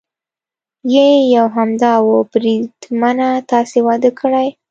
یې 0.93 1.07
یو 1.35 1.45
همدا 1.55 1.93
و، 2.03 2.07
بریدمنه 2.31 3.29
تاسې 3.51 3.77
واده 3.87 4.11
کړی؟ 4.19 4.47